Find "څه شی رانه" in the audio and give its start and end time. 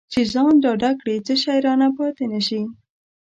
1.25-1.87